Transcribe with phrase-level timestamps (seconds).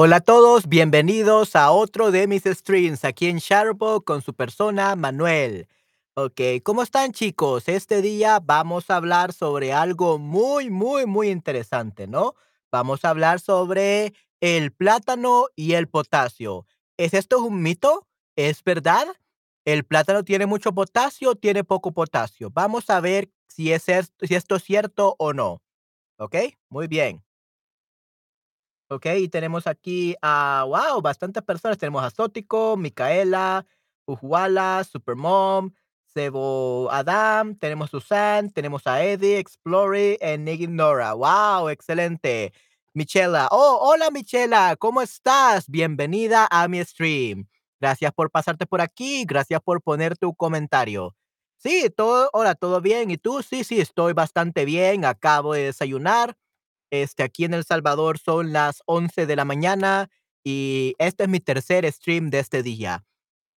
[0.00, 4.94] Hola a todos, bienvenidos a otro de mis streams aquí en Sharpo con su persona
[4.94, 5.66] Manuel.
[6.14, 7.68] Ok, ¿cómo están chicos?
[7.68, 12.36] Este día vamos a hablar sobre algo muy, muy, muy interesante, ¿no?
[12.70, 16.64] Vamos a hablar sobre el plátano y el potasio.
[16.96, 18.06] ¿Es esto un mito?
[18.36, 19.04] ¿Es verdad?
[19.64, 22.50] ¿El plátano tiene mucho potasio o tiene poco potasio?
[22.52, 25.60] Vamos a ver si, es esto, si esto es cierto o no.
[26.18, 26.36] ¿Ok?
[26.68, 27.24] Muy bien.
[28.90, 31.76] Ok, y tenemos aquí a, wow, bastantes personas.
[31.76, 33.66] Tenemos a Sótico, Micaela,
[34.06, 35.72] Ujuala, Supermom,
[36.06, 41.12] Sebo Adam, tenemos Susan, tenemos a Eddie, Explorer, y Nora.
[41.12, 42.54] Wow, excelente.
[42.94, 45.68] Michela, oh, hola Michela, ¿cómo estás?
[45.68, 47.46] Bienvenida a mi stream.
[47.80, 51.14] Gracias por pasarte por aquí, gracias por poner tu comentario.
[51.58, 53.10] Sí, todo, hola, todo bien.
[53.10, 53.42] ¿Y tú?
[53.42, 55.04] Sí, sí, estoy bastante bien.
[55.04, 56.36] Acabo de desayunar
[56.90, 60.08] este, aquí en El Salvador son las 11 de la mañana
[60.44, 63.04] y este es mi tercer stream de este día.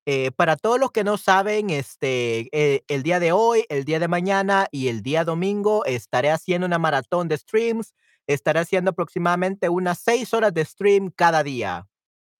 [0.08, 4.00] Eh, para todos los que no saben, este, eh, el día de hoy, el día
[4.00, 7.94] de mañana y el día domingo estaré haciendo una maratón de streams.
[8.28, 11.88] Estaré haciendo aproximadamente unas 6 horas de stream cada día.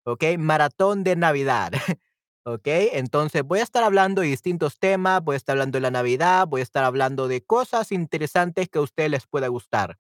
[0.06, 0.24] ¿Ok?
[0.40, 1.72] Maratón de Navidad.
[2.46, 2.66] ¿Ok?
[2.66, 6.48] Entonces voy a estar hablando de distintos temas, voy a estar hablando de la Navidad,
[6.48, 10.00] voy a estar hablando de cosas interesantes que a ustedes les pueda gustar.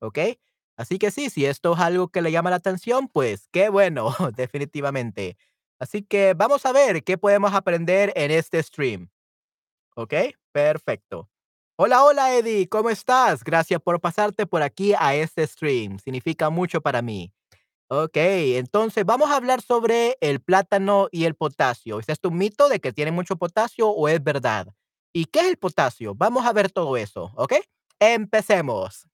[0.00, 0.18] ¿Ok?
[0.76, 4.14] Así que sí, si esto es algo que le llama la atención, pues qué bueno,
[4.36, 5.36] definitivamente.
[5.78, 9.10] Así que vamos a ver qué podemos aprender en este stream.
[9.94, 10.14] ¿Ok?
[10.52, 11.30] Perfecto.
[11.78, 13.44] Hola, hola Eddie, ¿cómo estás?
[13.44, 15.98] Gracias por pasarte por aquí a este stream.
[15.98, 17.32] Significa mucho para mí.
[17.88, 22.00] Ok, entonces vamos a hablar sobre el plátano y el potasio.
[22.00, 24.74] ¿Es esto un mito de que tiene mucho potasio o es verdad?
[25.12, 26.14] ¿Y qué es el potasio?
[26.14, 27.54] Vamos a ver todo eso, ¿ok?
[28.00, 29.06] Empecemos.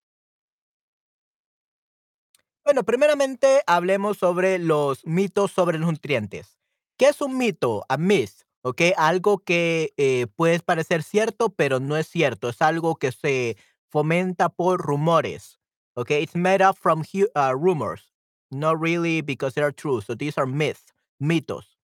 [2.73, 6.59] Bueno, primeramente hablemos sobre los mitos sobre los nutrientes.
[6.97, 7.85] ¿Qué es un mito?
[7.91, 8.81] A myth, ¿ok?
[8.97, 12.49] Algo que eh, puede parecer cierto, pero no es cierto.
[12.49, 13.59] Es algo que se
[13.91, 15.61] fomenta por rumores,
[15.97, 16.13] ¿ok?
[16.13, 17.03] It's made up from
[17.37, 18.15] uh, rumors,
[18.51, 20.01] not really because they are true.
[20.01, 21.79] So these are myths, mitos,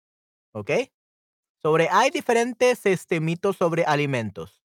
[0.51, 0.69] ¿ok?
[1.63, 4.63] Sobre, hay diferentes este, mitos sobre alimentos.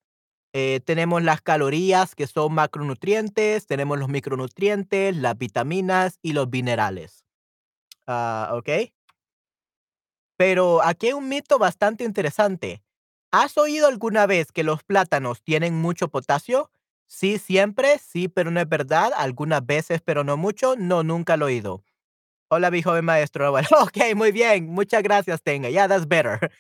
[0.53, 7.25] Eh, tenemos las calorías, que son macronutrientes, tenemos los micronutrientes, las vitaminas y los minerales.
[8.06, 8.69] Ah, ¿Ok?
[10.37, 12.83] Pero aquí hay un mito bastante interesante.
[13.31, 16.71] ¿Has oído alguna vez que los plátanos tienen mucho potasio?
[17.06, 19.12] Sí, siempre, sí, pero no es verdad.
[19.17, 20.77] Algunas veces, pero no mucho.
[20.77, 21.84] No, nunca lo he oído.
[22.49, 23.50] Hola, mi joven maestro.
[23.53, 24.67] Bueno, ok, muy bien.
[24.69, 25.71] Muchas gracias, Tenga.
[25.71, 26.50] Yeah, that's better.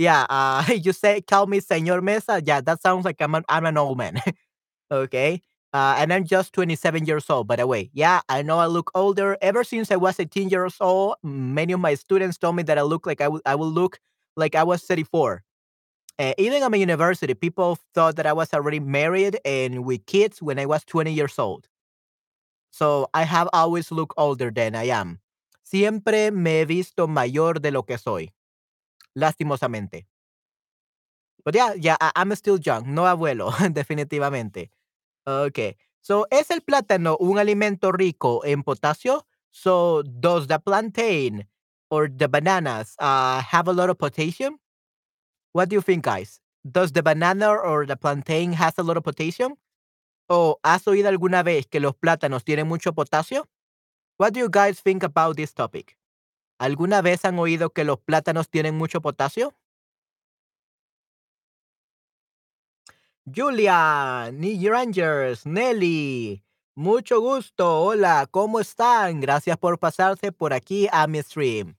[0.00, 2.40] Yeah, uh, you say, call me Señor Mesa.
[2.42, 4.18] Yeah, that sounds like I'm an, I'm an old man.
[4.90, 5.42] okay.
[5.74, 7.90] Uh, and I'm just 27 years old, by the way.
[7.92, 9.36] Yeah, I know I look older.
[9.42, 12.82] Ever since I was 18 years old, many of my students told me that I
[12.82, 14.00] look like I will look
[14.36, 15.42] like I was 34.
[16.18, 20.40] Uh, even at my university, people thought that I was already married and with kids
[20.40, 21.68] when I was 20 years old.
[22.72, 25.20] So I have always looked older than I am.
[25.62, 28.32] Siempre me he visto mayor de lo que soy
[29.14, 30.06] lastimosamente.
[31.44, 34.70] But yeah, yeah, I, I'm still young, no abuelo, definitivamente.
[35.26, 35.76] Okay.
[36.02, 39.26] So, ¿es el plátano un alimento rico en potasio?
[39.50, 41.46] So, does the plantain
[41.90, 44.58] or the bananas uh, have a lot of potassium?
[45.52, 46.40] What do you think, guys?
[46.70, 49.56] Does the banana or the plantain has a lot of potassium?
[50.28, 53.48] ¿O has oído alguna vez que los plátanos tienen mucho potasio?
[54.18, 55.96] What do you guys think about this topic?
[56.60, 59.54] ¿Alguna vez han oído que los plátanos tienen mucho potasio?
[63.24, 67.80] Julia, New Rangers, Nelly, mucho gusto.
[67.80, 69.22] Hola, ¿cómo están?
[69.22, 71.76] Gracias por pasarse por aquí a mi stream.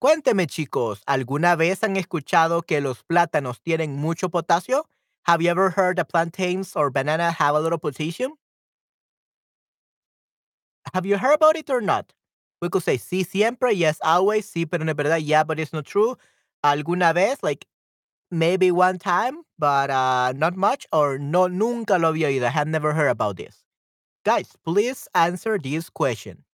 [0.00, 4.88] Cuénteme, chicos, ¿alguna vez han escuchado que los plátanos tienen mucho potasio?
[5.26, 8.38] Have you ever heard that plantains or banana have a little potassium?
[10.94, 12.14] Have you heard about it or not?
[12.60, 15.72] We could say sí siempre, yes always, sí, pero no es verdad, yeah, but it's
[15.72, 16.16] not true.
[16.64, 17.38] ¿Alguna vez?
[17.42, 17.66] Like,
[18.30, 22.44] maybe one time, but uh, not much, or no, nunca lo había oído.
[22.44, 23.64] I have never heard about this.
[24.24, 26.44] Guys, please answer this question.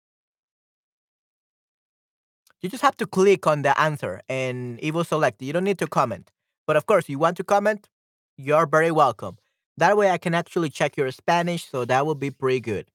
[2.60, 5.42] You just have to click on the answer and it will select.
[5.42, 6.30] You don't need to comment.
[6.66, 7.90] But of course, you want to comment,
[8.38, 9.36] you're very welcome.
[9.76, 12.86] That way I can actually check your Spanish, so that will be pretty good.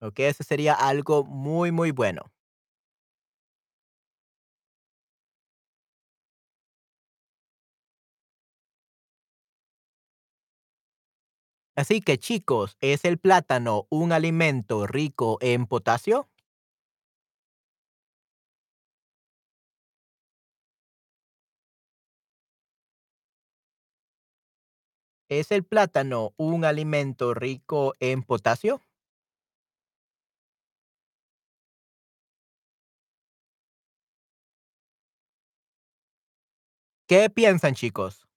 [0.00, 0.20] ¿ok?
[0.20, 2.22] Eso sería algo muy, muy bueno.
[11.76, 16.28] Así que chicos, ¿es el plátano un alimento rico en potasio?
[25.30, 28.82] ¿Es el plátano un alimento rico en potasio?
[37.08, 38.28] ¿Qué piensan, chicos?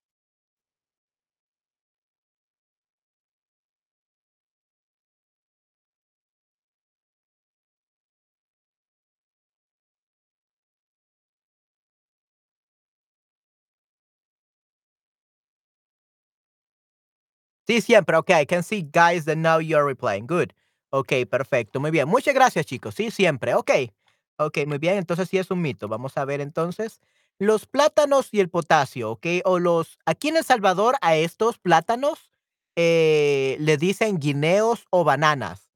[17.68, 20.54] Sí, siempre, okey, I can see guys that know you're replying, good.
[20.92, 22.08] Okey, perfecto, muy bien.
[22.10, 22.96] Muchas gracias, chicos.
[22.96, 23.94] Sí, siempre, okey.
[24.38, 25.88] Okey, muy bien, entonces sí es un mito.
[25.88, 27.00] Vamos a ver entonces,
[27.42, 32.30] los plátanos y el potasio, okey, o los aquí en El Salvador a estos plátanos,
[32.76, 35.68] eh, le dicen guineos o bananas.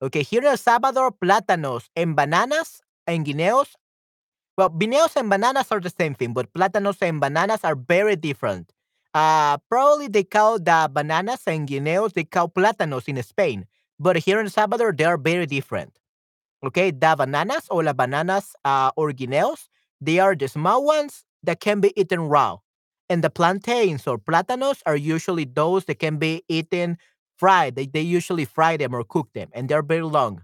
[0.00, 3.74] Okey, here in El Salvador, plátanos and bananas and guineos
[4.58, 8.70] well, guineos and bananas are the same thing, but plátanos and bananas are very different.
[9.14, 13.66] Uh, probably they call the bananas and guineos, they call plátanos in Spain,
[13.98, 15.92] but here in El Salvador, they are very different.
[16.64, 19.68] Okay, the bananas or las bananas uh, or guineos,
[20.04, 22.58] they are the small ones that can be eaten raw.
[23.08, 26.96] And the plantains or plátanos are usually those that can be eaten
[27.36, 27.76] fried.
[27.76, 30.42] They, they usually fry them or cook them, and they're very long.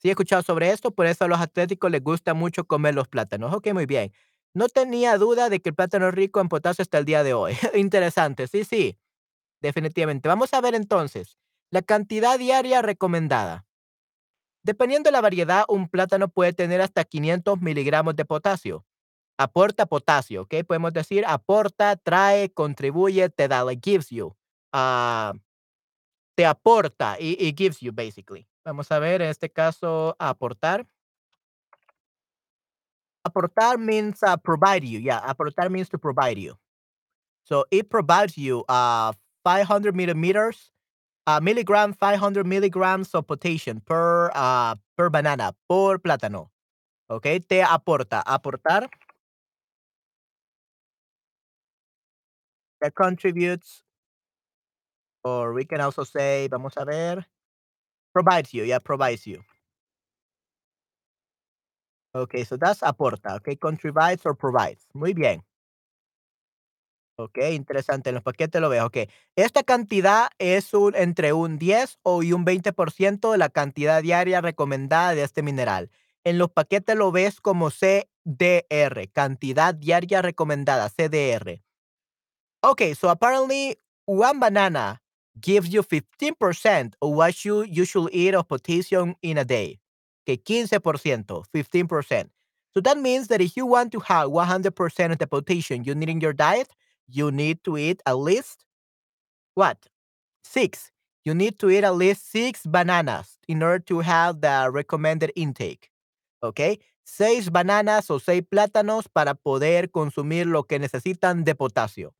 [0.00, 3.08] Sí, he escuchado sobre esto, por eso a los atléticos les gusta mucho comer los
[3.08, 3.52] plátanos.
[3.52, 4.12] Ok, muy bien.
[4.54, 7.34] No tenía duda de que el plátano es rico en potasio hasta el día de
[7.34, 7.56] hoy.
[7.74, 8.96] Interesante, sí, sí,
[9.62, 10.28] definitivamente.
[10.28, 11.38] Vamos a ver entonces
[11.70, 13.67] la cantidad diaria recomendada.
[14.62, 18.84] Dependiendo de la variedad, un plátano puede tener hasta 500 miligramos de potasio.
[19.38, 20.54] Aporta potasio, ¿ok?
[20.66, 24.36] Podemos decir aporta, trae, contribuye, te da, like gives you.
[24.72, 25.32] Ah,
[26.34, 28.48] te aporta, y gives you basically.
[28.64, 30.86] Vamos a ver, en este caso, aportar.
[33.24, 35.00] Aportar means uh, provide you.
[35.00, 36.58] Yeah, aportar means to provide you.
[37.44, 39.12] So it provides you uh
[39.42, 40.70] 500 millimeters,
[41.28, 46.48] uh, milligram, 500 milligrams of potassium per uh per banana, por plátano.
[47.10, 48.22] Okay, te aporta.
[48.26, 48.88] Aportar.
[52.80, 53.84] That contributes,
[55.24, 57.24] or we can also say, vamos a ver,
[58.14, 58.64] provides you.
[58.64, 59.42] Yeah, provides you.
[62.14, 63.36] Okay, so that's aporta.
[63.36, 64.86] Okay, contributes or provides.
[64.94, 65.42] Muy bien.
[67.20, 69.08] Okey, interesante, en los paquetes lo veo, okey.
[69.34, 74.40] Esta cantidad es un entre un 10 o y un 20% de la cantidad diaria
[74.40, 75.90] recomendada de este mineral.
[76.22, 81.60] En los paquetes lo ves como CDR, cantidad diaria recomendada, CDR.
[82.64, 83.76] Okay, so apparently
[84.06, 85.00] one banana
[85.40, 89.78] gives you 15% of what you you should eat of potassium in a day.
[90.28, 92.30] Okay, 15%, 15%.
[92.74, 96.08] So that means that if you want to have 100% of the potassium you need
[96.10, 96.68] in your diet,
[97.08, 98.64] you need to eat at least
[99.54, 99.88] what?
[100.44, 100.92] 6.
[101.24, 105.90] You need to eat at least 6 bananas in order to have the recommended intake.
[106.42, 106.80] ¿Ok?
[107.04, 112.14] 6 bananas o 6 plátanos para poder consumir lo que necesitan de potasio.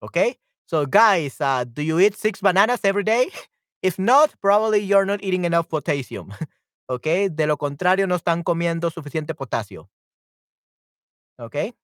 [0.00, 0.38] ¿Ok?
[0.66, 3.30] So guys, uh, do you eat 6 bananas every day?
[3.82, 6.30] If not, probably you're not eating enough potassium.
[6.88, 7.06] ¿Ok?
[7.30, 9.90] De lo contrario, no están comiendo suficiente potasio.
[11.38, 11.74] ¿Ok?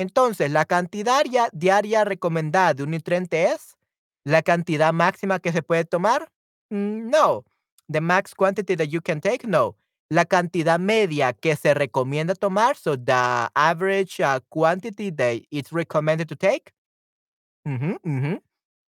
[0.00, 3.76] Entonces, la cantidad diaria recomendada de un nutriente es
[4.24, 6.32] la cantidad máxima que se puede tomar.
[6.70, 7.44] Mm, No.
[7.92, 9.46] The max quantity that you can take.
[9.46, 9.76] No.
[10.08, 12.76] La cantidad media que se recomienda tomar.
[12.76, 16.72] So the average uh, quantity that it's recommended to take.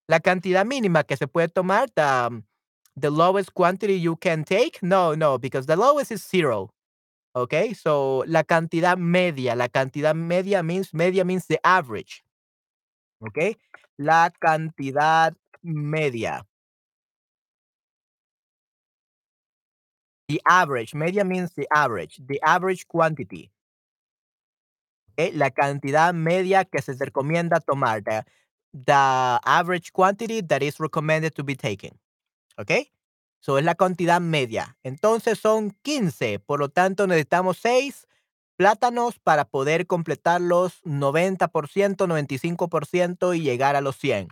[0.09, 1.91] La cantidad mínima que se puede tomar.
[1.95, 2.45] The, um,
[2.99, 4.79] the lowest quantity you can take.
[4.83, 6.71] No, no, because the lowest is zero.
[7.35, 12.23] Okay, so la cantidad media, la cantidad media means media means the average.
[13.21, 13.57] Okay,
[13.99, 16.45] la cantidad media.
[20.29, 23.51] The average, media means the average, the average quantity.
[25.13, 28.25] Okay, la cantidad media que se recomienda tomar, the,
[28.73, 31.99] the average quantity that is recommended to be taken.
[32.59, 32.91] Okay,
[33.43, 34.79] so es la cantidad media.
[34.85, 38.07] Entonces son 15, por lo tanto necesitamos 6
[38.57, 44.29] plátanos para poder completar los 90%, 95% y llegar a los 100.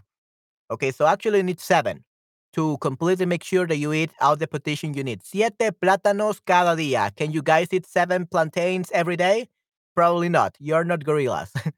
[0.68, 2.04] Okay, so actually you need 7
[2.52, 5.20] to completely make sure that you eat all the potassium you need.
[5.24, 7.10] Siete plátanos cada día.
[7.16, 9.48] Can you guys eat seven plantains every day?
[9.96, 10.54] Probably not.
[10.60, 11.52] You're not gorillas.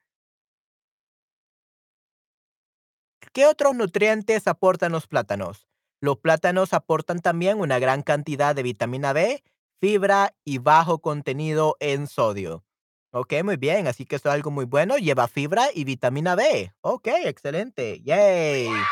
[3.32, 5.71] ¿Qué otros nutrientes aportan los plátanos?
[6.02, 9.44] Los plátanos aportan también una gran cantidad de vitamina B,
[9.80, 12.64] fibra y bajo contenido en sodio.
[13.12, 16.72] Okey, muy bien, así que eso es algo muy bueno, lleva fibra y vitamina B.
[16.80, 18.90] Okey, excelente, yay.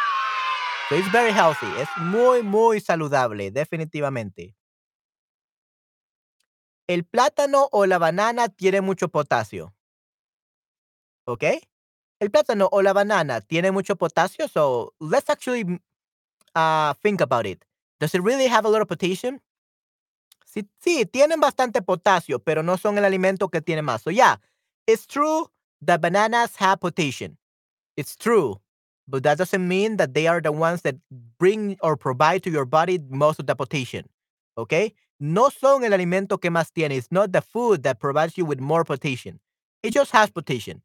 [0.90, 4.54] So it's very healthy, es muy, muy saludable, definitivamente.
[6.88, 9.74] ¿El plátano o la banana tiene mucho potasio?
[11.26, 11.60] Okey.
[12.20, 15.64] El plátano o la banana tiene mucho potasio, so let's actually,
[16.54, 17.64] uh, think about it.
[18.00, 19.40] Does it really have a lot of potassium?
[20.46, 24.02] Sí, sí, tienen bastante potasio, pero no son el alimento que tiene más.
[24.02, 24.36] So yeah,
[24.86, 25.46] it's true
[25.82, 27.36] that bananas have potassium.
[27.96, 28.56] It's true,
[29.08, 30.96] but that doesn't mean that they are the ones that
[31.38, 34.06] bring or provide to your body most of the potassium.
[34.58, 34.94] Okay?
[35.20, 36.92] No son el alimento que más tiene.
[36.92, 39.40] It's not the food that provides you with more potassium.
[39.82, 40.82] It just has potassium.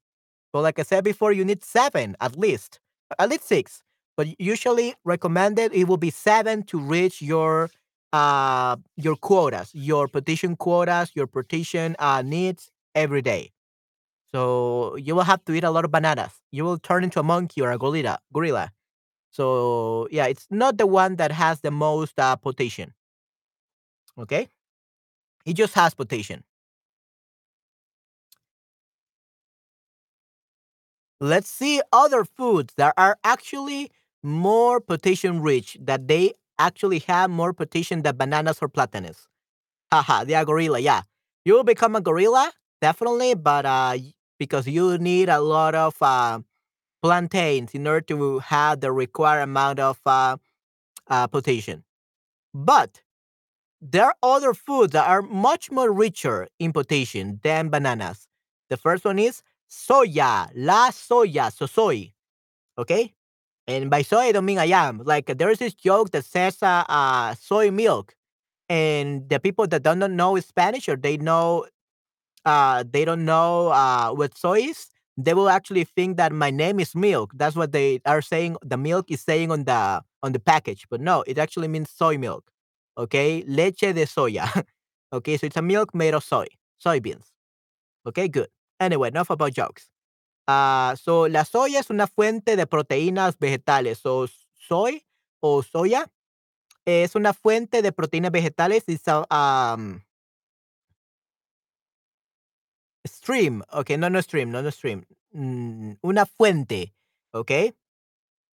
[0.54, 2.80] But like I said before, you need seven at least,
[3.20, 3.84] at least six.
[4.18, 7.70] But usually recommended it will be seven to reach your
[8.14, 13.52] uh your quotas, your potassium quotas, your potassium uh, needs every day.
[14.34, 16.32] So you will have to eat a lot of bananas.
[16.52, 18.20] You will turn into a monkey or a gorilla.
[18.34, 18.72] Gorilla.
[19.32, 22.94] So yeah, it's not the one that has the most uh.
[24.18, 24.50] Okay,
[25.46, 26.44] it just has potassium.
[31.20, 33.92] Let's see other foods that are actually
[34.26, 39.28] more potassium rich, that they actually have more potassium than bananas or platanes.
[39.92, 41.04] Haha, they are gorilla, yeah.
[41.46, 42.52] You will become a gorilla,
[42.82, 43.98] definitely, but uh,
[44.40, 46.40] because you need a lot of uh,
[47.04, 50.38] plantains in order to have the required amount of uh,
[51.08, 51.84] uh, potassium.
[52.54, 53.02] But
[53.82, 58.28] there are other foods that are much more richer in potassium than bananas.
[58.70, 62.14] The first one is soya, la soya, so soy.
[62.78, 63.15] Okay?
[63.68, 65.02] And by soy, I don't mean I am.
[65.04, 68.16] Like, there is this joke that says uh, uh, soy milk.
[68.70, 71.66] And the people that don't know Spanish or they know,
[72.46, 76.80] uh, they don't know uh, what soy is, they will actually think that my name
[76.80, 77.32] is milk.
[77.36, 78.58] That's what they are saying.
[78.64, 82.18] The milk is saying on the on the package, but no, it actually means soy
[82.18, 82.52] milk.
[82.98, 84.64] Okay, leche de soya.
[85.14, 86.48] okay, so it's a milk made of soy,
[86.84, 87.28] soybeans.
[88.08, 88.50] Okay, good.
[88.80, 89.90] Anyway, enough about jokes.
[90.48, 94.00] Uh, so la soya es una fuente de proteínas vegetales.
[94.00, 95.06] So soy
[95.40, 96.12] o soya
[96.86, 98.84] es una fuente de proteínas vegetales.
[99.30, 100.02] A, um,
[103.08, 103.64] stream.
[103.72, 105.06] Okay, no, no stream, no, no stream.
[105.34, 106.94] Mm, una fuente.
[107.34, 107.74] Okay.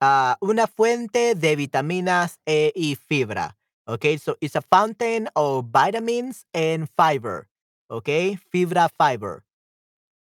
[0.01, 3.57] Uh, una fuente de vitaminas E y fibra.
[3.87, 7.49] Okay, so it's a fountain of vitamins and fiber.
[7.91, 9.45] Okay, fibra fiber.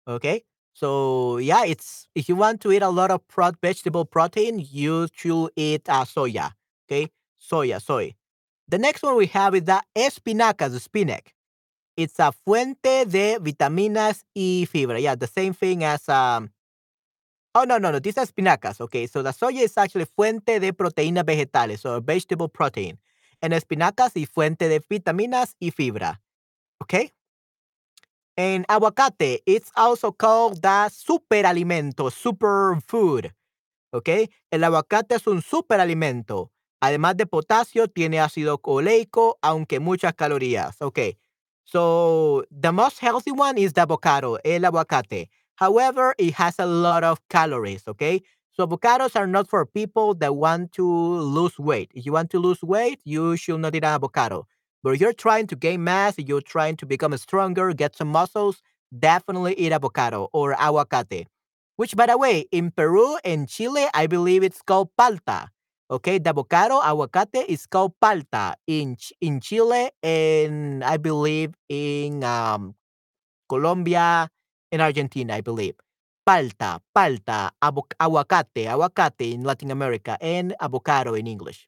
[0.07, 4.65] Okay, so yeah, it's if you want to eat a lot of pro- vegetable protein,
[4.71, 6.53] you should eat uh, soya.
[6.87, 7.09] Okay,
[7.39, 8.15] soya, soy.
[8.67, 11.33] The next one we have is the espinacas, the spinach.
[11.97, 15.01] It's a fuente de vitaminas y fibra.
[15.01, 16.49] Yeah, the same thing as um.
[17.53, 18.79] Oh no no no, these are spinacas.
[18.79, 22.97] Okay, so the soya is actually fuente de proteínas vegetales, so vegetable protein,
[23.41, 26.19] and espinacas y fuente de vitaminas y fibra.
[26.81, 27.11] Okay.
[28.37, 33.31] And aguacate, it's also called the superalimento, superfood.
[33.91, 34.09] ¿Ok?
[34.49, 36.51] El aguacate es un superalimento.
[36.81, 40.81] Además de potasio, tiene ácido oleico, aunque muchas calorías.
[40.81, 40.99] Ok.
[41.63, 45.29] So, the most healthy one is the avocado, el aguacate.
[45.55, 47.87] However, it has a lot of calories.
[47.87, 48.23] Okay.
[48.51, 51.91] So, avocados are not for people that want to lose weight.
[51.93, 54.47] If you want to lose weight, you should not eat an avocado.
[54.83, 58.61] But you're trying to gain mass, you're trying to become stronger, get some muscles,
[58.97, 61.27] definitely eat avocado or aguacate.
[61.75, 65.49] Which, by the way, in Peru and Chile, I believe it's called palta.
[65.89, 72.75] Okay, the avocado, aguacate is called palta in in Chile and I believe in um,
[73.49, 74.29] Colombia
[74.71, 75.75] and Argentina, I believe.
[76.25, 81.67] Palta, palta, aguacate, aguacate in Latin America, and avocado in English.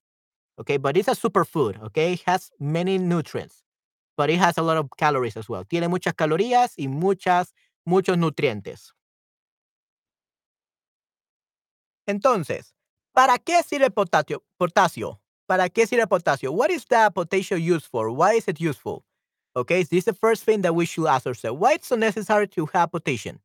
[0.59, 1.81] Okay, but it's a superfood.
[1.83, 3.63] Okay, it has many nutrients,
[4.17, 5.63] but it has a lot of calories as well.
[5.65, 7.53] Tiene muchas calorías y muchas,
[7.85, 8.93] muchos nutrientes.
[12.07, 12.73] Entonces,
[13.13, 14.43] ¿para qué sirve potasio?
[14.57, 15.19] potasio?
[15.47, 16.51] ¿Para qué sirve potasio?
[16.51, 18.09] What is the potassium used for?
[18.11, 19.03] Why is it useful?
[19.55, 21.59] Okay, this is the first thing that we should ask ourselves.
[21.59, 23.39] Why it's so necessary to have potassium?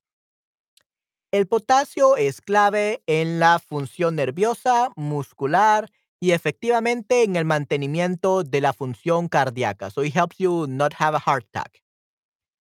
[1.32, 8.60] El potasio es clave en la función nerviosa, muscular y efectivamente en el mantenimiento de
[8.60, 9.90] la función cardíaca.
[9.90, 11.82] So it helps you not have a heart attack.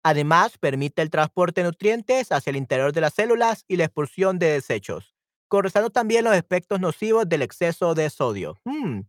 [0.02, 4.38] Además, permite el transporte de nutrientes hacia el interior de las células y la expulsión
[4.38, 5.14] de desechos,
[5.48, 8.58] cortando también los efectos nocivos del exceso de sodio.
[8.64, 9.00] Hmm,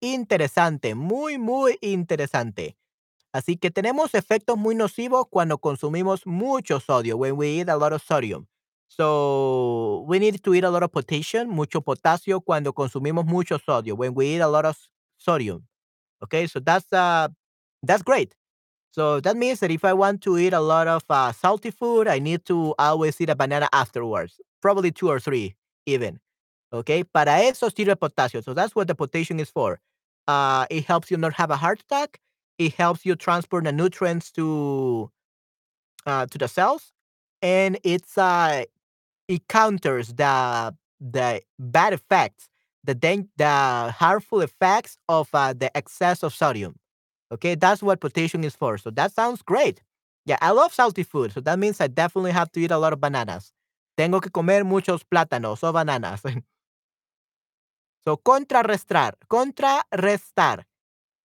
[0.00, 2.76] interesante, muy, muy interesante.
[3.32, 7.92] Así que tenemos efectos muy nocivos cuando consumimos mucho sodio, when we eat a lot
[7.92, 8.46] of sodium.
[8.96, 13.96] So, we need to eat a lot of potassium, mucho potasio cuando consumimos mucho sodio,
[13.96, 14.76] when we eat a lot of
[15.18, 15.64] sodium.
[16.24, 17.28] Okay, so that's uh
[17.82, 18.34] that's great.
[18.92, 22.08] So that means that if I want to eat a lot of uh, salty food,
[22.08, 26.20] I need to always eat a banana afterwards, probably two or three even.
[26.72, 28.42] Okay, para eso sirve potasio.
[28.44, 29.80] So that's what the potassium is for.
[30.28, 32.20] Uh, it helps you not have a heart attack.
[32.58, 35.10] It helps you transport the nutrients to
[36.06, 36.92] uh, to the cells,
[37.42, 38.64] and it's uh,
[39.28, 42.48] it counters the the bad effects,
[42.84, 46.76] the dan- the harmful effects of uh, the excess of sodium.
[47.32, 48.78] Okay, that's what potassium is for.
[48.78, 49.82] So that sounds great.
[50.26, 52.92] Yeah, I love salty food, so that means I definitely have to eat a lot
[52.92, 53.52] of bananas.
[53.96, 56.22] Tengo que comer muchos plátanos o bananas.
[58.04, 60.66] so contrarrestar, contrarrestar.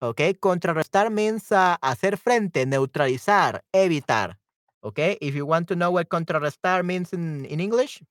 [0.01, 4.38] Okay, contrarrestar means uh, hacer frente, neutralizar, evitar.
[4.83, 8.01] Okay, if you want to know what contrarrestar means in, in English,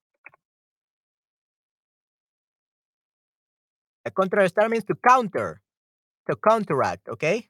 [4.04, 5.60] a contrarrestar means to counter,
[6.28, 7.08] to counteract.
[7.08, 7.48] Okay,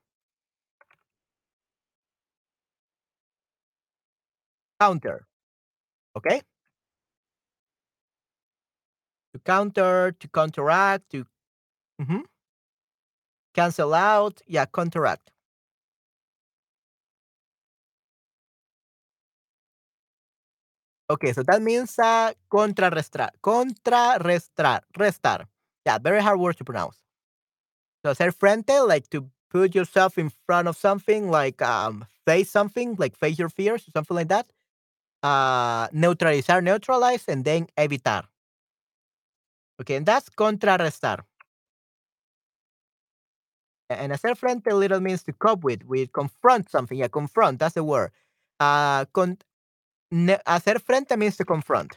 [4.80, 5.26] counter.
[6.16, 6.42] Okay,
[9.32, 11.24] to counter, to counteract, to
[12.00, 12.22] mhm,
[13.52, 14.40] cancel out.
[14.46, 15.30] Yeah, counteract.
[21.10, 25.46] Okay, so that means uh, contrarrestar, contrarrestar, restar.
[25.86, 26.96] Yeah, very hard word to pronounce.
[28.04, 32.96] So hacer frente, like to put yourself in front of something, like um, face something,
[32.98, 34.46] like face your fears, something like that.
[35.22, 38.24] Uh, neutralizar, neutralize, and then evitar.
[39.80, 41.20] Okay, and that's contrarrestar.
[43.90, 46.98] And hacer frente little means to cope with, with confront something.
[46.98, 48.10] Yeah, confront, that's the word.
[48.60, 49.38] Uh, con-
[50.10, 51.96] hacer frente means to confront.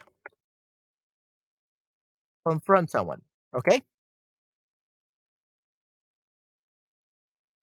[2.45, 3.21] Confront someone.
[3.53, 3.83] Okay?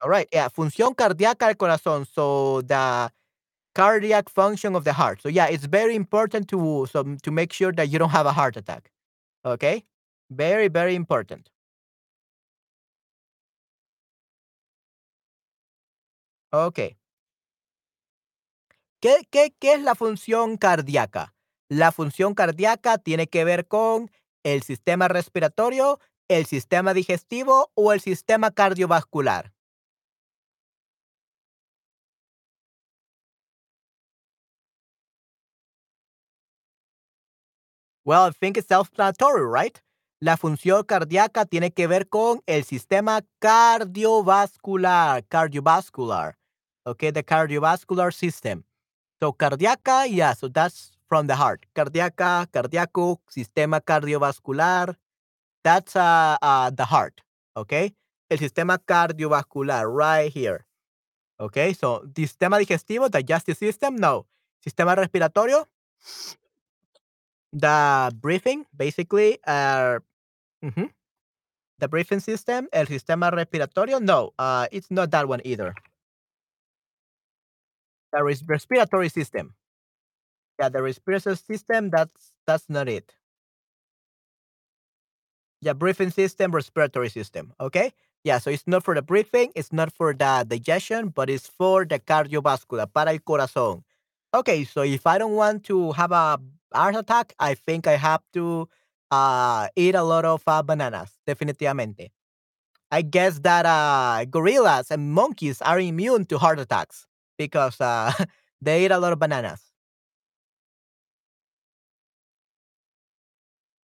[0.01, 0.29] All right.
[0.33, 0.49] Yeah.
[0.49, 2.07] Función cardíaca del corazón.
[2.07, 3.11] So the
[3.75, 5.23] cardiac function of the heart.
[5.23, 8.33] So yeah, it's very important to so to make sure that you don't have a
[8.33, 8.91] heart attack.
[9.45, 9.85] Okay.
[10.31, 11.51] Very, very important.
[16.53, 16.97] Okay.
[19.01, 21.33] ¿Qué, qué, ¿Qué es la función cardíaca?
[21.69, 24.11] La función cardíaca tiene que ver con
[24.43, 29.53] el sistema respiratorio, el sistema digestivo o el sistema cardiovascular.
[38.05, 39.79] Well, I think it's self-explanatory, right?
[40.21, 46.37] La función cardíaca tiene que ver con el sistema cardiovascular, cardiovascular.
[46.85, 48.65] Okay, the cardiovascular system.
[49.21, 51.67] So cardíaca, yeah, so that's from the heart.
[51.75, 54.97] Cardíaca, cardíaco, sistema cardiovascular.
[55.65, 57.21] That's uh, uh, the heart.
[57.57, 57.95] Okay,
[58.31, 60.67] el sistema cardiovascular right here.
[61.41, 64.27] Okay, so sistema digestivo, digestive system, no.
[64.65, 65.67] Sistema respiratorio,
[67.53, 69.99] the breathing, basically, uh,
[71.79, 75.75] the breathing system, el sistema respiratorio, no, uh, it's not that one either.
[78.13, 79.55] The res- respiratory system,
[80.59, 83.15] yeah, the respiratory system, that's that's not it.
[85.61, 87.53] Yeah, breathing system, respiratory system.
[87.61, 87.93] Okay.
[88.25, 91.85] Yeah, so it's not for the breathing, it's not for the digestion, but it's for
[91.85, 93.83] the cardiovascular, para el corazón.
[94.35, 96.39] Okay, so if I don't want to have a
[96.75, 98.69] heart attack, I think I have to
[99.11, 102.11] uh, eat a lot of uh, bananas, definitivamente.
[102.93, 107.08] I guess that uh, gorillas and monkeys are immune to heart attacks
[107.39, 108.13] because uh,
[108.61, 109.63] they eat a lot of bananas.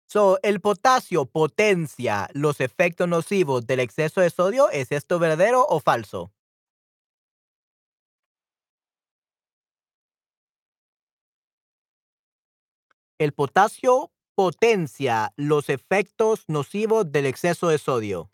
[0.08, 4.70] So, el potasio potencia los efectos nocivos del exceso de sodio.
[4.70, 6.32] ¿Es esto verdadero o falso?
[13.18, 18.32] El potasio potencia los efectos nocivos del exceso de sodio.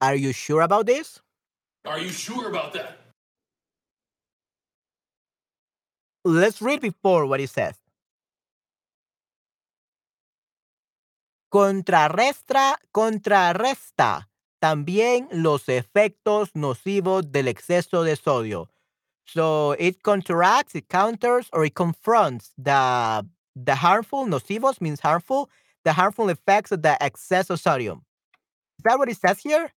[0.00, 1.20] Are you sure about this?
[1.84, 2.98] Are you sure about that?
[6.24, 7.74] Let's read before what it says.
[11.50, 14.28] Contrarrestra, contrarresta
[14.60, 18.68] también los efectos nocivos del exceso de sodio.
[19.24, 25.50] So it counteracts, it counters, or it confronts the the harmful, nocivos means harmful,
[25.84, 28.04] the harmful effects of the excess of sodium.
[28.78, 29.72] Is that what it says here?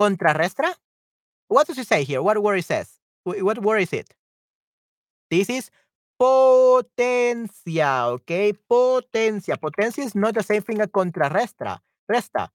[0.00, 0.74] Contrarrestra?
[1.48, 2.22] What does it say here?
[2.22, 2.90] What word it says?
[3.24, 4.14] What word is it?
[5.30, 5.70] This is
[6.20, 8.52] potencia, okay?
[8.70, 9.56] Potencia.
[9.56, 11.78] Potencia is not the same thing as contrarrestra.
[12.10, 12.48] Resta.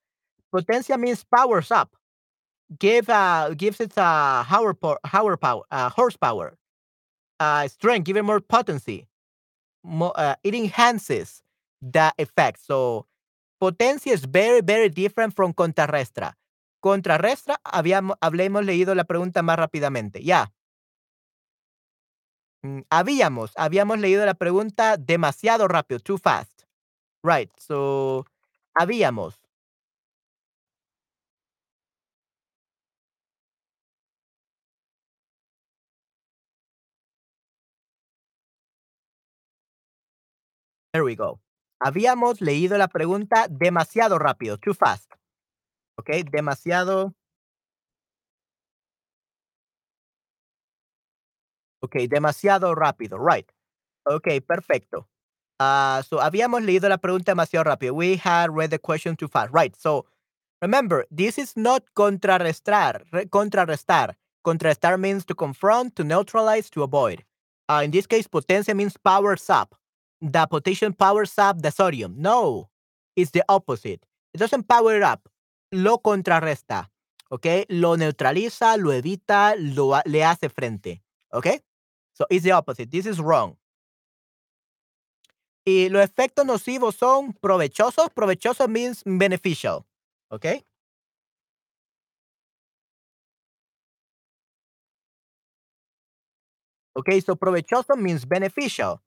[0.54, 1.96] Potencia means powers up.
[2.80, 6.58] Give uh gives it a power power, power uh, horsepower.
[7.40, 9.08] Uh strength, give it more potency.
[9.84, 11.44] Mo- uh, it enhances
[11.82, 12.60] the effect.
[12.66, 13.06] So
[13.62, 16.34] potencia is very, very different from contrarrestra.
[16.84, 20.22] Contrarrestra, habíamos, hablemos leído la pregunta más rápidamente.
[20.22, 20.52] Ya.
[22.64, 26.64] Mm, habíamos, habíamos leído la pregunta demasiado rápido, too fast.
[27.24, 28.26] Right, so,
[28.76, 29.40] habíamos.
[40.94, 41.40] There we go.
[41.80, 45.12] Habíamos leído la pregunta demasiado rápido, too fast.
[45.98, 47.14] Ok, demasiado.
[51.82, 53.50] Ok, demasiado rápido, right.
[54.06, 55.08] Ok, perfecto.
[55.60, 57.94] Ah, so, habíamos leído la pregunta demasiado rápido.
[57.96, 59.76] We had read the question too fast, right.
[59.78, 60.06] So,
[60.62, 64.16] remember, this is not contrarrestar, re- contrarrestar.
[64.46, 67.24] Contrarrestar means to confront, to neutralize, to avoid.
[67.70, 69.76] Uh, in this case, potencia means powers up.
[70.22, 72.16] The potassium powers up the sodium.
[72.18, 72.70] No,
[73.16, 74.06] it's the opposite.
[74.34, 75.30] It doesn't power it up.
[75.74, 76.92] Lo contrarresta.
[77.30, 77.66] Okay?
[77.68, 81.02] Lo neutraliza, lo evita, lo, le hace frente.
[81.32, 81.62] Okay?
[82.14, 82.92] So it's the opposite.
[82.92, 83.58] This is wrong.
[85.66, 88.10] Y los efectos nocivos son provechosos.
[88.14, 89.84] Provechoso means beneficial.
[90.30, 90.64] Okay?
[96.96, 99.02] Okay, so provechoso means beneficial.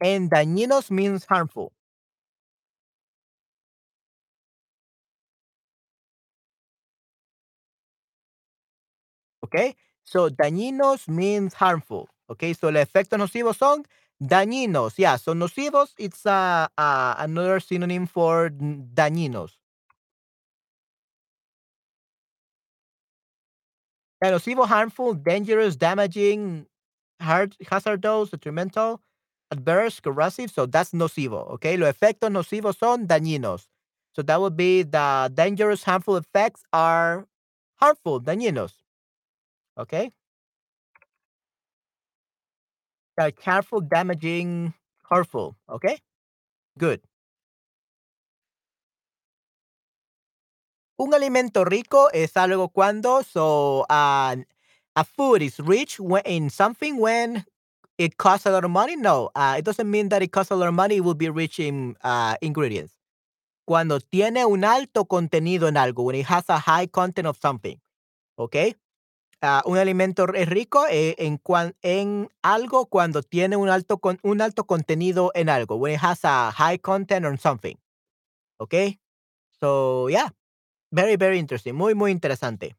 [0.00, 1.72] And dañinos means harmful.
[9.52, 9.74] Okay?
[10.04, 12.08] So dañinos means harmful.
[12.30, 13.84] Okay, so los efectos nocivos son
[14.22, 14.94] dañinos.
[14.98, 19.52] Yeah, so nocivos, it's uh, uh, another synonym for dañinos.
[24.22, 26.66] Yeah, nocivo, harmful, dangerous, damaging,
[27.20, 29.00] hard, hazardous, detrimental,
[29.50, 30.50] adverse, corrosive.
[30.50, 31.48] So that's nocivo.
[31.54, 33.66] Okay, los efectos nocivos son dañinos.
[34.12, 37.26] So that would be the dangerous, harmful effects are
[37.76, 38.72] harmful, dañinos.
[39.80, 40.12] Okay.
[43.18, 44.74] Uh, careful, damaging,
[45.08, 45.56] hurtful.
[45.68, 45.98] Okay.
[46.78, 47.00] Good.
[50.98, 54.36] Un alimento rico es algo cuando, so uh,
[54.96, 57.46] a food is rich when, in something when
[57.96, 58.96] it costs a lot of money.
[58.96, 60.96] No, uh, it doesn't mean that it costs a lot of money.
[60.96, 62.92] It will be rich in uh, ingredients.
[63.66, 67.78] Cuando tiene un alto contenido en algo, when it has a high content of something.
[68.36, 68.76] ¿Ok?
[69.42, 74.18] Ah, un alimento es rico eh, en, cuan- en algo cuando tiene un alto, con,
[74.22, 75.76] un alto contenido en algo.
[75.76, 77.76] When it has a high content on something.
[78.58, 78.74] ¿Ok?
[79.60, 80.30] So, yeah.
[80.92, 81.74] Very, very interesting.
[81.74, 82.76] Muy, muy interesante.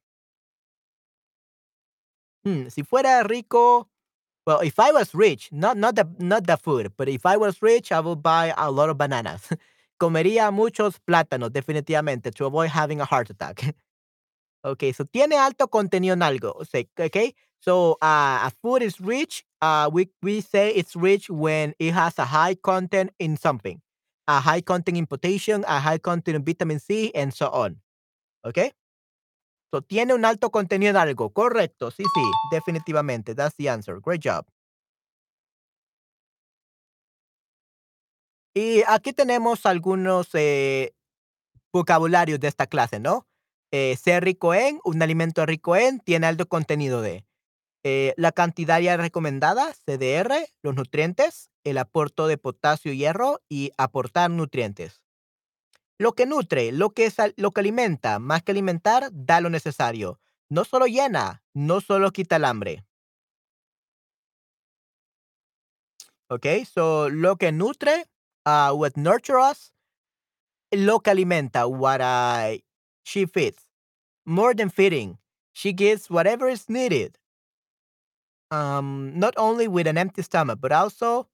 [2.44, 3.90] Hmm, si fuera rico,
[4.46, 7.62] well, if I was rich, not not the not the food, but if I was
[7.62, 9.50] rich, I would buy a lot of bananas.
[10.00, 13.76] Comería muchos plátanos, definitivamente, to avoid having a heart attack.
[14.64, 16.54] okay, so tiene alto contenido en algo.
[16.58, 19.46] O sea, okay, so uh, a food is rich.
[19.62, 23.82] Uh, we we say it's rich when it has a high content in something,
[24.28, 27.78] a high content in potassium, a high content in vitamin C, and so on.
[28.46, 28.72] Okay.
[29.74, 31.32] So, tiene un alto contenido en algo.
[31.32, 31.92] Correcto.
[31.92, 32.22] Sí, sí,
[32.52, 33.34] definitivamente.
[33.36, 34.00] That's the answer.
[34.02, 34.46] Great job.
[38.54, 40.94] Y aquí tenemos algunos eh,
[41.74, 43.28] vocabularios de esta clase, ¿no?
[43.72, 47.26] Eh, ser rico en, un alimento rico en, tiene alto contenido de.
[47.84, 53.72] eh, la cantidad diaria recomendada, CDR, los nutrientes, el aporto de potasio y hierro y
[53.78, 55.02] aportar nutrientes.
[55.98, 60.20] Lo que nutre, lo que, es lo que alimenta, más que alimentar, da lo necesario.
[60.50, 62.86] No solo llena, no solo quita el hambre.
[66.30, 68.06] Okay, so lo que nutre,
[68.46, 69.74] uh, what nurture us,
[70.72, 72.58] lo que alimenta, what uh,
[73.04, 73.64] she feeds.
[74.26, 75.20] More than feeding,
[75.54, 77.18] she gives whatever is needed.
[78.52, 81.28] Um, not only with an empty stomach, but also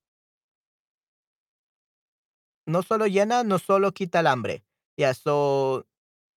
[2.65, 4.61] no solo llena, no solo quita el hambre.
[4.97, 5.85] Yeah, so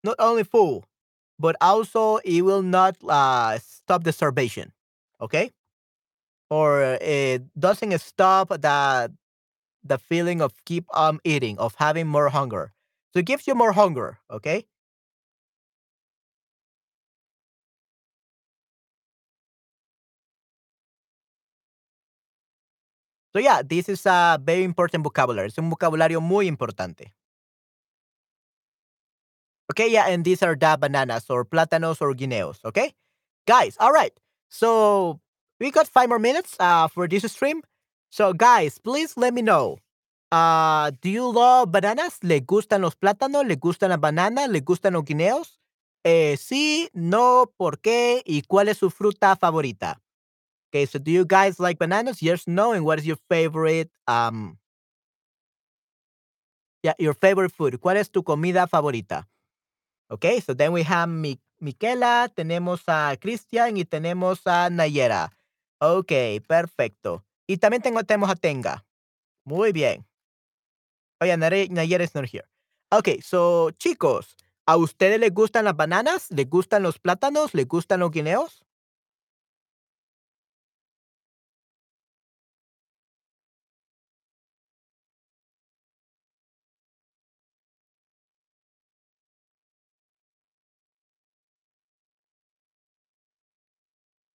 [0.05, 0.85] not only full,
[1.39, 4.73] but also it will not uh, stop the starvation.
[5.21, 5.53] Okay.
[6.51, 9.13] or it doesn't stop the
[9.85, 12.73] the feeling of keep on eating, of having more hunger.
[13.13, 14.67] So it gives you more hunger, okay?
[23.33, 25.49] So yeah, this is a very important vocabulary.
[25.49, 27.13] Es un vocabulario muy importante.
[29.71, 32.93] Okay, yeah, and these are the bananas or plátanos or guineos, okay?
[33.47, 34.13] Guys, all right.
[34.49, 35.21] So
[35.61, 37.63] we got five more minutes uh, for this stream.
[38.11, 39.79] So guys, please let me know.
[40.33, 42.19] Uh, do you love bananas?
[42.23, 43.47] ¿Le gustan los plátanos?
[43.47, 44.49] ¿Le gustan las bananas?
[44.49, 45.61] ¿Le gustan los guineos?
[46.05, 48.23] Eh, sí, no, ¿por qué?
[48.25, 50.01] ¿Y cuál es su fruta favorita?
[50.71, 52.23] Okay, so do you guys like bananas?
[52.23, 54.57] Yes, no, and what is your favorite um
[56.83, 57.81] yeah, your favorite food?
[57.81, 59.27] ¿Cuál es tu comida favorita?
[60.11, 65.31] Okay, so then we have Mi Miquela, tenemos a Cristian y tenemos a Nayera.
[65.81, 66.13] Ok,
[66.47, 67.25] perfecto.
[67.47, 68.85] Y también tengo, tenemos a Tenga.
[69.45, 70.07] Muy bien.
[71.21, 72.47] Oye, Nayera is not here.
[72.91, 76.31] Ok, so chicos, ¿a ustedes les gustan las bananas?
[76.31, 77.55] ¿Les gustan los plátanos?
[77.55, 78.65] ¿Les gustan los guineos?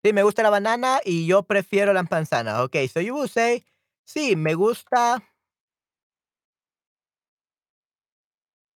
[0.05, 2.61] Sí, me gusta la banana y yo prefiero las manzanas.
[2.62, 3.65] Okay, so you will say,
[4.05, 5.23] sí, me gusta.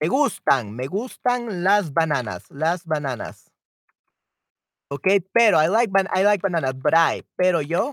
[0.01, 3.51] Me gustan, me gustan las bananas, las bananas.
[4.91, 7.93] Okay, pero I like ban I like bananas, but I, pero yo.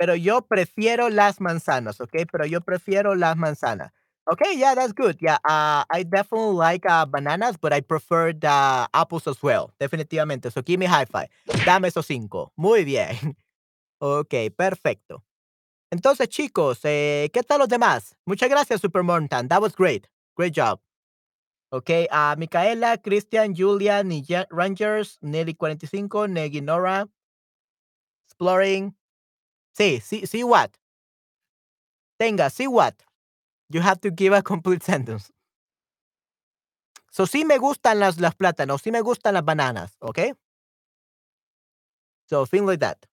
[0.00, 3.92] Pero yo prefiero las manzanas, okay, pero yo prefiero las manzanas.
[4.30, 5.16] Okay, yeah, that's good.
[5.20, 9.72] Yeah, uh, I definitely like uh, bananas, but I prefer the apples as well.
[9.80, 10.52] Definitivamente.
[10.52, 11.28] So give me high five.
[11.64, 12.52] Dame esos cinco.
[12.56, 13.36] Muy bien.
[14.00, 15.24] Ok, perfecto.
[15.90, 18.14] Entonces, chicos, eh, ¿qué tal los demás?
[18.26, 19.48] Muchas gracias, Super Mountain.
[19.48, 20.08] That was great.
[20.36, 20.80] Great job.
[21.70, 24.04] Ok, a uh, Micaela, Christian, Julia,
[24.50, 27.08] Rangers, Nelly 45, Negi Nora,
[28.28, 28.94] Exploring.
[29.76, 30.70] Sí, sí, sí, what?
[32.18, 32.94] Tenga, sí, what?
[33.70, 35.30] You have to give a complete sentence.
[37.10, 40.32] So, sí me gustan las, las plátanos, sí me gustan las bananas, okay?
[42.26, 43.06] So, things like that.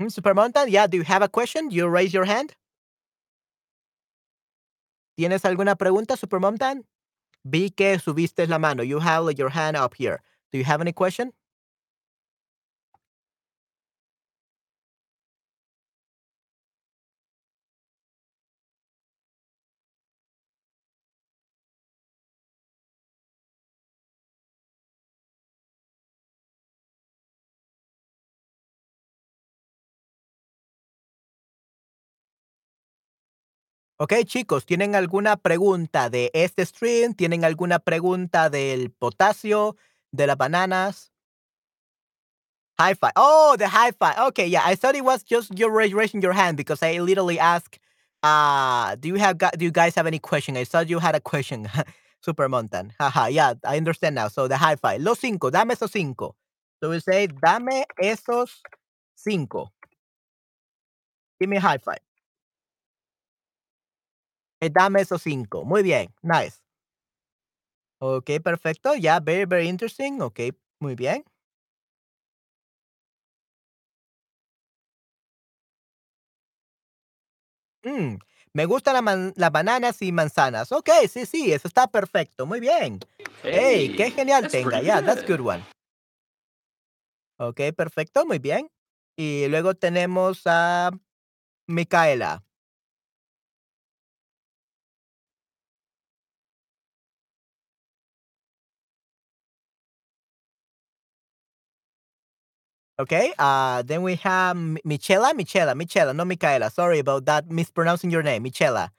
[0.00, 1.70] Mm, Mountain, yeah, do you have a question?
[1.70, 2.54] You raise your hand.
[5.16, 6.84] ¿Tienes alguna pregunta, Super Mountain?
[7.44, 8.82] Vi que subiste la mano.
[8.82, 10.22] You have your hand up here.
[10.50, 11.32] Do you have any question?
[33.96, 37.14] Ok, chicos, ¿tienen alguna pregunta de este stream?
[37.14, 39.76] ¿Tienen alguna pregunta del potasio,
[40.10, 41.12] de las bananas?
[42.78, 43.12] High five.
[43.14, 44.18] Oh, the high five.
[44.28, 47.78] Okay, yeah, I thought it was just you raising your hand because I literally asked,
[48.24, 50.56] uh, do you have do you guys have any question?
[50.56, 51.70] I thought you had a question,
[52.20, 52.90] Super Montan.
[52.98, 54.26] Haha, yeah, I understand now.
[54.26, 55.00] So the high five.
[55.02, 56.34] Los cinco, dame esos cinco.
[56.82, 58.50] So we say, dame esos
[59.14, 59.70] cinco.
[61.40, 61.58] Give me.
[61.58, 61.78] Eh,
[64.70, 65.64] dame esos cinco.
[65.64, 66.12] Muy bien.
[66.22, 66.60] Nice.
[68.00, 68.94] Ok, perfecto.
[68.94, 70.20] Yeah, very, very interesting.
[70.20, 70.40] Ok,
[70.80, 71.24] muy bien.
[77.84, 78.16] Mm,
[78.54, 80.72] me gustan la las bananas y manzanas.
[80.72, 82.46] Ok, sí, sí, eso está perfecto.
[82.46, 82.98] Muy bien.
[83.42, 84.80] Hey, qué genial tenga.
[84.80, 85.62] Yeah, that's good one.
[87.38, 88.70] Ok, perfecto, muy bien.
[89.16, 90.90] Y luego tenemos a
[91.66, 92.43] Micaela.
[102.96, 106.70] Okay, uh, then we have Michela, Michela, Michela, no Micaela.
[106.70, 108.90] Sorry about that, mispronouncing your name, Michela.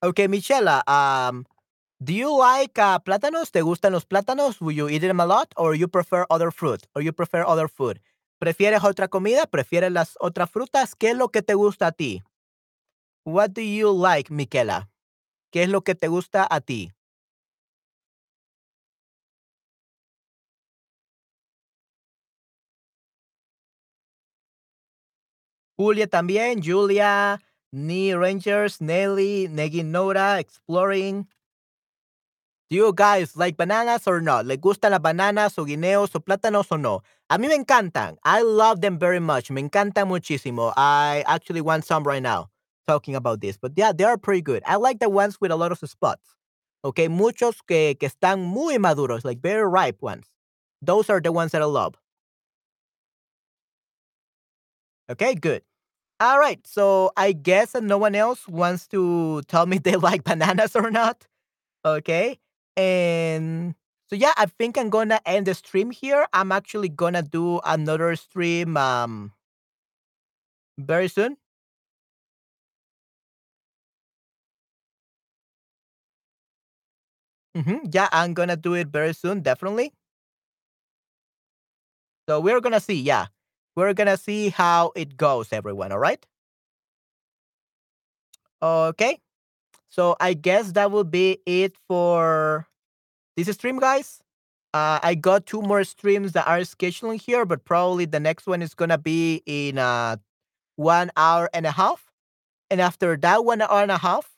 [0.00, 1.44] Okay, Michela, um,
[2.02, 3.50] do you like uh, plátanos?
[3.50, 4.60] ¿Te gustan los plátanos?
[4.60, 5.52] Will you eat them a lot?
[5.56, 6.86] Or you prefer other fruit?
[6.94, 8.00] Or you prefer other food?
[8.40, 9.46] ¿Prefieres otra comida?
[9.46, 10.94] ¿Prefieres las otras frutas?
[10.94, 12.22] ¿Qué es lo que te gusta a ti?
[13.24, 14.88] What do you like, Michela?
[15.52, 16.92] ¿Qué es lo que te gusta a ti?
[25.82, 27.40] Julia también, Julia,
[27.72, 31.26] Ni Rangers, Nelly, Negi Nora, Exploring.
[32.70, 34.46] Do you guys like bananas or not?
[34.46, 37.02] ¿Le gustan las bananas o guineos o plátanos o no?
[37.28, 38.16] A mí me encantan.
[38.24, 39.50] I love them very much.
[39.50, 40.72] Me encantan muchísimo.
[40.76, 42.48] I actually want some right now
[42.86, 43.58] talking about this.
[43.58, 44.62] But yeah, they are pretty good.
[44.64, 46.36] I like the ones with a lot of spots.
[46.84, 50.26] Okay, muchos que, que están muy maduros, like very ripe ones.
[50.80, 51.94] Those are the ones that I love.
[55.10, 55.62] Okay, good.
[56.22, 60.76] All right, so I guess no one else wants to tell me they like bananas
[60.76, 61.26] or not.
[61.84, 62.38] Okay,
[62.76, 63.74] and
[64.10, 66.26] so yeah, I think I'm gonna end the stream here.
[66.34, 69.32] I'm actually gonna do another stream um
[70.78, 71.36] very soon.
[77.56, 79.92] hmm Yeah, I'm gonna do it very soon, definitely.
[82.28, 83.00] So we're gonna see.
[83.00, 83.26] Yeah,
[83.76, 85.92] we're gonna see how it goes, everyone.
[85.92, 86.24] All right.
[88.62, 89.18] Okay.
[89.88, 92.66] So I guess that will be it for
[93.36, 94.20] this stream, guys.
[94.74, 98.62] Uh, I got two more streams that are scheduling here, but probably the next one
[98.62, 100.16] is gonna be in uh,
[100.76, 102.10] one hour and a half.
[102.70, 104.30] And after that one hour and a half,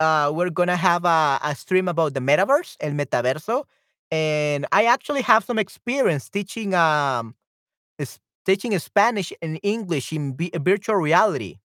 [0.00, 3.64] uh, we're gonna have a, a stream about the metaverse, el metaverso.
[4.10, 7.34] And I actually have some experience teaching um
[8.46, 11.58] teaching Spanish and English in vi- virtual reality.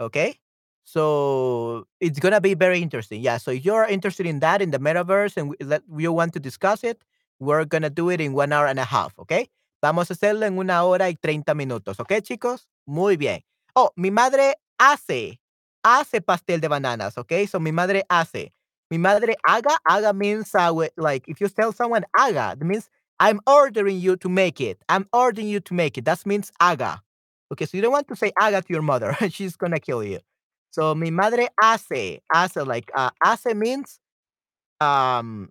[0.00, 0.38] Okay.
[0.84, 3.20] So it's gonna be very interesting.
[3.22, 3.38] Yeah.
[3.38, 6.82] So if you're interested in that in the metaverse and we, you want to discuss
[6.84, 7.02] it,
[7.40, 9.12] we're gonna do it in one hour and a half.
[9.18, 9.48] Okay.
[9.82, 12.00] Vamos a hacerlo en una hora y 30 minutos.
[12.00, 12.68] Ok, chicos?
[12.86, 13.40] Muy bien.
[13.76, 15.38] Oh, mi madre hace,
[15.84, 17.16] hace pastel de bananas.
[17.18, 17.46] Ok.
[17.48, 18.52] So mi madre hace.
[18.90, 19.76] Mi madre haga.
[19.86, 22.88] Haga means uh, like if you tell someone haga, that means
[23.20, 24.78] I'm ordering you to make it.
[24.88, 26.04] I'm ordering you to make it.
[26.04, 27.02] That means haga.
[27.52, 27.66] Okay.
[27.66, 29.16] So you don't want to say haga to your mother.
[29.30, 30.20] She's gonna kill you.
[30.70, 33.98] So mi madre hace, hace like uh, hace means
[34.80, 35.50] um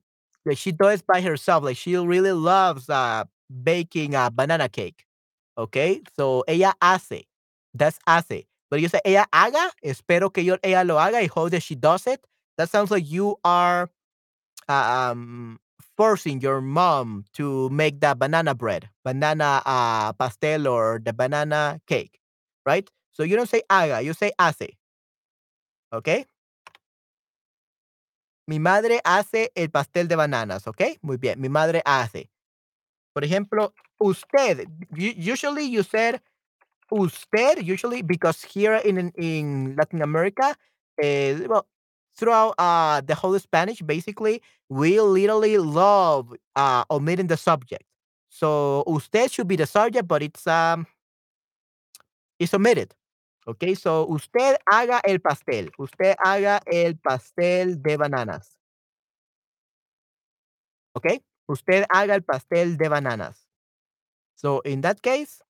[0.56, 1.64] she does by herself.
[1.64, 3.26] Like she really loves uh
[3.64, 5.06] baking a banana cake.
[5.58, 7.24] Okay, so ella hace.
[7.74, 8.46] That's hace.
[8.70, 9.72] But you say ella haga.
[9.84, 11.18] Espero que yo ella lo haga.
[11.18, 12.26] I hope that she does it.
[12.58, 13.90] That sounds like you are
[14.70, 15.60] um
[15.98, 22.20] forcing your mom to make that banana bread, banana uh pastel or the banana cake,
[22.66, 22.90] right?
[23.14, 24.02] So you don't say haga.
[24.02, 24.78] You say hace.
[25.94, 26.26] Okay.
[28.48, 30.98] Mi madre hace el pastel de bananas, okay?
[31.02, 32.30] Muy bien, mi madre hace.
[33.14, 34.68] Por ejemplo, usted.
[34.96, 36.22] Usually you said
[36.92, 40.56] usted, usually because here in in in Latin America,
[41.02, 41.68] eh, well,
[42.18, 47.84] throughout uh, the whole Spanish, basically, we literally love uh, omitting the subject.
[48.30, 50.86] So usted should be the subject, but it's um
[52.40, 52.94] it's omitted.
[53.48, 55.70] Okay, so usted haga el pastel.
[55.80, 58.58] Usted haga el pastel de bananas.
[60.96, 63.38] Okay, usted haga el pastel de bananas.
[64.36, 65.42] So in that case,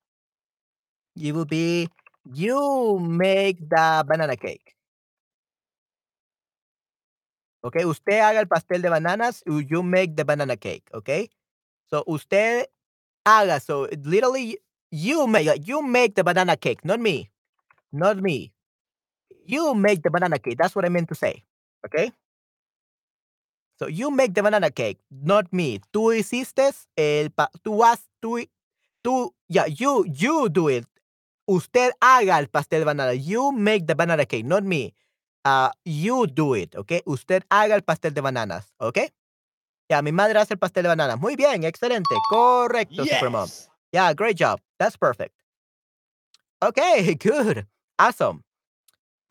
[1.15, 1.89] it will be
[2.33, 4.76] you make the banana cake.
[7.67, 9.43] Okay, usted haga el pastel de bananas.
[9.45, 10.87] You make the banana cake.
[10.93, 11.29] Okay,
[11.91, 12.67] so usted
[13.27, 13.59] haga.
[13.59, 17.29] So it literally, you make you make the banana cake, not me,
[17.91, 18.53] not me.
[19.45, 20.57] You make the banana cake.
[20.57, 21.43] That's what I meant to say.
[21.85, 22.11] Okay.
[23.79, 25.81] So you make the banana cake, not me.
[25.91, 28.47] Tú hiciste el pa tú has tú
[29.03, 30.87] tú yeah, you you do it.
[31.47, 33.13] Usted haga el pastel de banana.
[33.13, 34.93] You make the banana cake, not me.
[35.47, 37.01] Uh, you do it, okay?
[37.05, 39.09] Usted haga el pastel de bananas, okay?
[39.89, 41.21] Yeah, mi madre hace el pastel de bananas.
[41.21, 42.13] Muy bien, excelente.
[42.29, 43.45] Correcto, Supermom.
[43.45, 43.69] Yes.
[43.93, 44.59] Yeah, great job.
[44.77, 45.33] That's perfect.
[46.61, 47.65] Okay, good.
[47.97, 48.43] Awesome.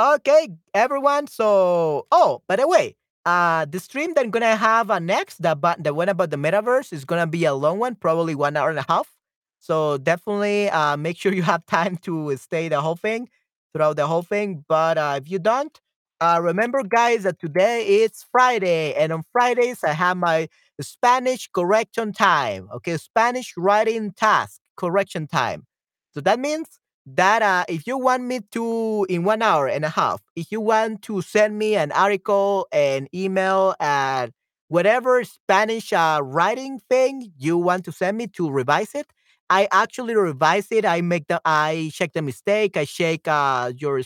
[0.01, 1.27] Okay, everyone.
[1.27, 2.97] So, oh, by the way,
[3.27, 6.95] uh, the stream that I'm gonna have uh, next, the the one about the metaverse,
[6.95, 9.13] is gonna be a long one, probably one hour and a half.
[9.59, 13.29] So definitely, uh, make sure you have time to stay the whole thing
[13.75, 14.65] throughout the whole thing.
[14.67, 15.79] But uh, if you don't,
[16.21, 20.49] uh, remember, guys, that today is Friday, and on Fridays I have my
[20.81, 22.69] Spanish correction time.
[22.75, 25.67] Okay, Spanish writing task correction time.
[26.15, 26.69] So that means
[27.07, 30.61] that uh, if you want me to in one hour and a half if you
[30.61, 34.33] want to send me an article an email and
[34.67, 39.07] whatever spanish uh, writing thing you want to send me to revise it
[39.51, 44.03] i actually revise it i make the i check the mistake i check uh, your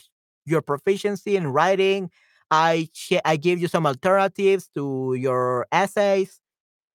[0.51, 2.11] your proficiency in writing
[2.51, 2.89] i
[3.25, 6.41] i give you some alternatives to your essays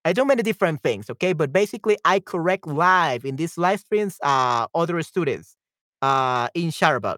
[0.05, 1.33] I do many different things, okay?
[1.33, 5.57] But basically, I correct live in these live streams uh, other students
[6.01, 7.17] uh, in Sharbot.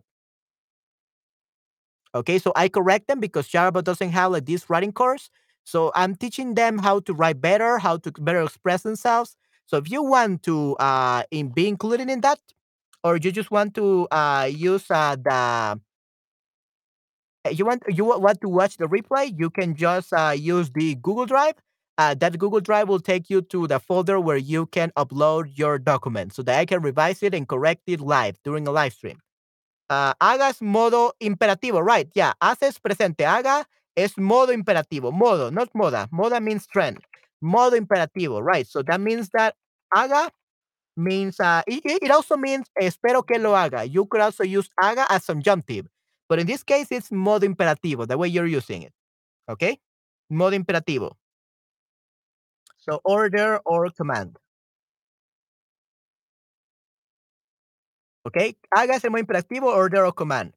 [2.16, 5.30] Okay, so I correct them because Sharbot doesn't have like this writing course.
[5.64, 9.36] So I'm teaching them how to write better, how to better express themselves.
[9.66, 12.40] So if you want to uh, in, be included in that,
[13.04, 15.80] or you just want to uh, use uh, the
[17.52, 21.26] you want you want to watch the replay, you can just uh, use the Google
[21.26, 21.56] Drive.
[22.00, 25.80] Uh, that Google Drive will take you to the folder where you can upload your
[25.80, 29.20] document so that I can revise it and correct it live during a live stream.
[29.90, 32.08] Uh, hagas modo imperativo, right?
[32.14, 33.26] Yeah, haces presente.
[33.26, 35.12] Haga es modo imperativo.
[35.14, 36.08] Modo, not moda.
[36.12, 37.00] Moda means trend.
[37.42, 38.68] Modo imperativo, right?
[38.68, 39.56] So that means that
[39.94, 40.30] haga
[40.98, 43.86] means, uh, it, it also means espero que lo haga.
[43.86, 45.88] You could also use haga as subjunctive.
[46.30, 48.94] But in this case, it's modo imperativo, the way you're using it.
[49.50, 49.80] Okay?
[50.30, 51.14] Modo imperativo.
[52.78, 54.38] So order or command.
[58.26, 58.58] Okay?
[58.76, 60.54] El modo imperativo, order or command.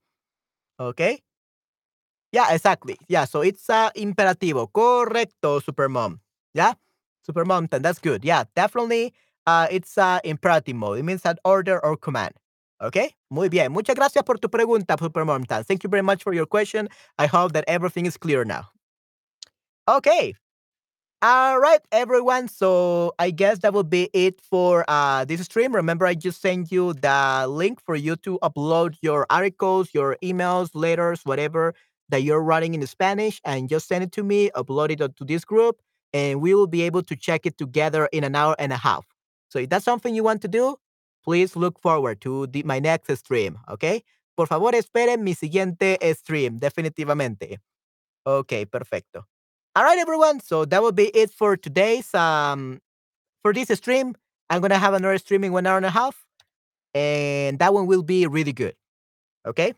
[0.81, 1.23] Okay?
[2.33, 2.97] Yeah, exactly.
[3.09, 4.71] Yeah, so it's uh, imperativo.
[4.71, 6.21] Correcto, Supermom.
[6.55, 6.75] Yeah?
[7.29, 8.25] Supermom, then that's good.
[8.25, 9.13] Yeah, definitely
[9.47, 10.99] uh, it's uh, imperative mode.
[10.99, 12.35] It means that order or command.
[12.81, 13.15] Okay?
[13.31, 13.73] Muy bien.
[13.73, 15.45] Muchas gracias por tu pregunta, Supermom.
[15.45, 16.89] Thank you very much for your question.
[17.19, 18.71] I hope that everything is clear now.
[19.89, 20.35] Okay.
[21.23, 22.49] All right, everyone.
[22.49, 25.75] So I guess that will be it for uh, this stream.
[25.75, 30.71] Remember, I just sent you the link for you to upload your articles, your emails,
[30.73, 31.75] letters, whatever
[32.09, 35.45] that you're writing in Spanish, and just send it to me, upload it to this
[35.45, 35.83] group,
[36.15, 39.07] and we will be able to check it together in an hour and a half.
[39.51, 40.77] So if that's something you want to do,
[41.25, 44.03] please look forward to the, my next stream, okay?
[44.37, 47.59] Por favor, esperen mi siguiente stream, definitivamente.
[48.27, 49.25] Okay, perfecto.
[49.77, 50.41] All right, everyone.
[50.41, 52.81] So that will be it for today's um
[53.43, 54.15] for this stream.
[54.49, 56.25] I'm gonna have another stream in one hour and a half,
[56.95, 58.75] and that one will be really good.
[59.47, 59.75] Okay.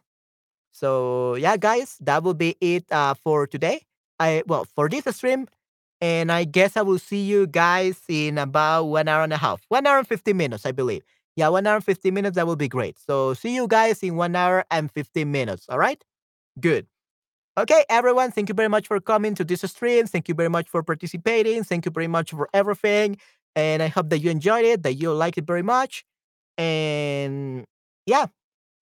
[0.73, 3.83] So yeah, guys, that will be it uh, for today.
[4.19, 5.47] I well for this stream,
[6.01, 9.63] and I guess I will see you guys in about one hour and a half,
[9.69, 11.03] one hour and fifteen minutes, I believe.
[11.37, 12.37] Yeah, one hour and fifteen minutes.
[12.37, 12.99] That will be great.
[12.99, 15.67] So see you guys in one hour and fifteen minutes.
[15.69, 16.03] All right.
[16.61, 16.87] Good.
[17.59, 20.07] Okay, everyone, thank you very much for coming to this stream.
[20.07, 21.65] Thank you very much for participating.
[21.65, 23.19] Thank you very much for everything.
[23.55, 26.03] And I hope that you enjoyed it, that you liked it very much.
[26.57, 27.67] And
[28.07, 28.27] yeah,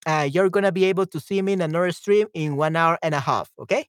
[0.06, 2.96] uh, you're going to be able to see me in another stream in one hour
[3.02, 3.50] and a half.
[3.58, 3.88] Okay?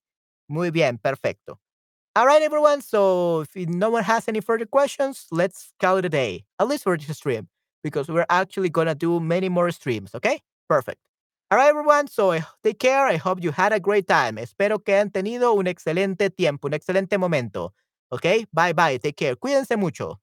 [0.49, 1.59] Muy bien, perfecto.
[2.16, 2.82] All right, everyone.
[2.82, 6.86] So if no one has any further questions, let's call it a day, at least
[6.86, 7.49] for this stream,
[7.84, 10.14] because we're actually going to do many more streams.
[10.16, 10.42] Okay?
[10.70, 11.00] Perfect.
[11.52, 12.08] All right, everyone.
[12.08, 13.06] So take care.
[13.06, 14.38] I hope you had a great time.
[14.38, 17.74] Espero que han tenido un excelente tiempo, un excelente momento.
[18.12, 18.46] Okay?
[18.54, 18.98] Bye bye.
[18.98, 19.36] Take care.
[19.36, 20.20] Cuídense mucho.